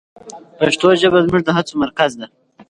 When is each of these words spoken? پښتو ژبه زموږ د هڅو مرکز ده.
پښتو 0.59 0.87
ژبه 1.01 1.19
زموږ 1.25 1.41
د 1.45 1.49
هڅو 1.57 1.73
مرکز 1.83 2.11
ده. 2.19 2.27